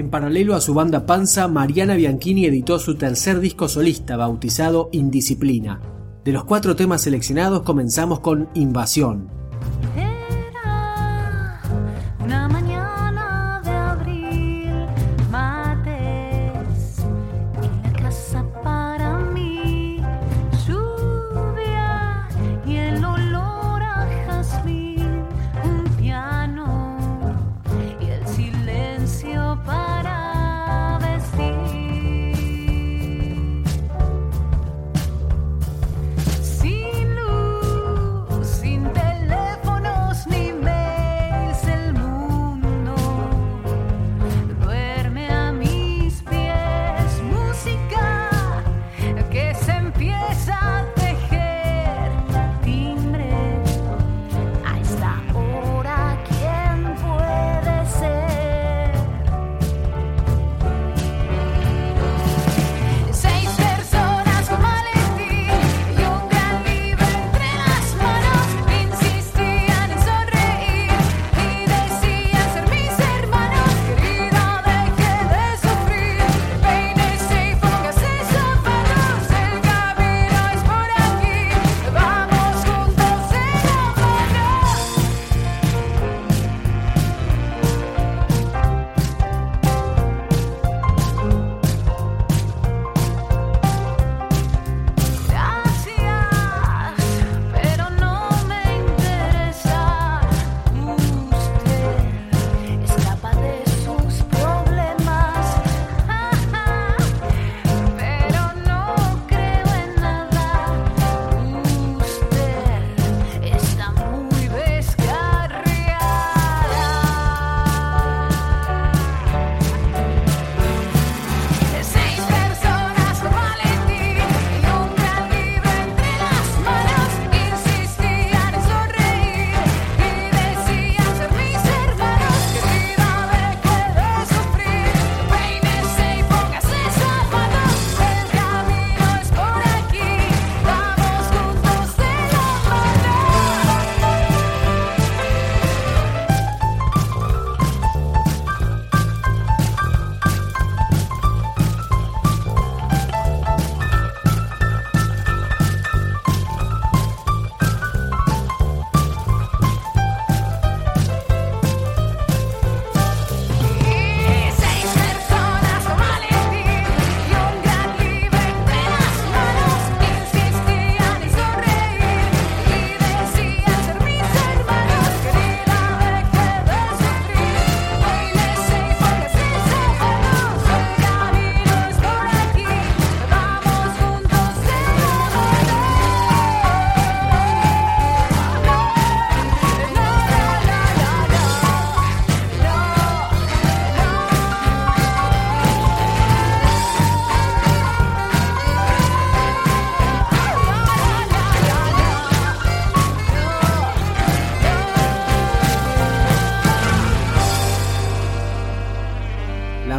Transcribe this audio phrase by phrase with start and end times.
[0.00, 5.82] En paralelo a su banda Panza, Mariana Bianchini editó su tercer disco solista bautizado Indisciplina.
[6.24, 9.28] De los cuatro temas seleccionados comenzamos con Invasión,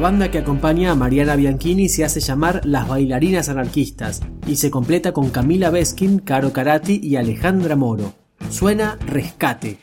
[0.00, 5.12] banda que acompaña a Mariana Bianchini se hace llamar Las Bailarinas Anarquistas y se completa
[5.12, 8.14] con Camila Beskin, Caro Carati y Alejandra Moro.
[8.48, 9.78] Suena Rescate.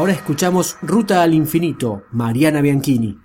[0.00, 3.18] Ahora escuchamos Ruta al Infinito, Mariana Bianchini.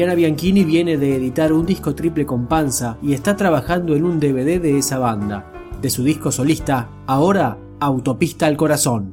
[0.00, 4.18] Mariana Bianchini viene de editar un disco triple con Panza y está trabajando en un
[4.18, 5.52] DVD de esa banda,
[5.82, 9.12] de su disco solista, ahora Autopista al Corazón.